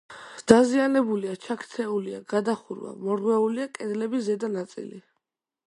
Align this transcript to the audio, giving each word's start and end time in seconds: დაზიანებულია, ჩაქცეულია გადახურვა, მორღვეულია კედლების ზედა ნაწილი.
დაზიანებულია, 0.51 1.35
ჩაქცეულია 1.43 2.21
გადახურვა, 2.33 2.95
მორღვეულია 3.05 3.69
კედლების 3.77 4.27
ზედა 4.31 4.51
ნაწილი. 4.59 5.03